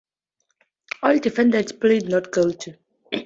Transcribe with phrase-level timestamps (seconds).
[1.03, 2.73] All defendants pleaded "not guilty".